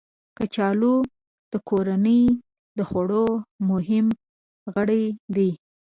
کچالو 0.37 0.95
د 1.51 1.53
کورنۍ 1.69 2.21
د 2.77 2.79
خوړو 2.89 3.25
مهم 3.69 4.07
غړی 4.75 5.03
دی 5.35 5.49